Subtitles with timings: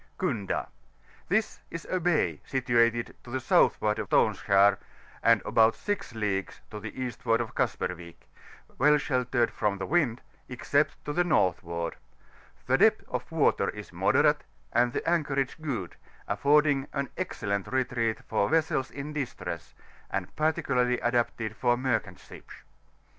[0.17, 0.67] XVNDA.—
[1.29, 4.77] ^This is a bay situated to the southward of Stoneskar,
[5.21, 8.15] and about 6 leagues to the eastward of Kasperwick,
[8.79, 11.97] well sheltered from the wind, except to the northward:
[12.65, 14.43] the depth of water is moderate,
[14.73, 15.95] and the anchorage good,
[16.27, 19.75] afibrding an excellent retreat for vessels in distress,
[20.09, 22.55] and particularly adapted for merchant ships.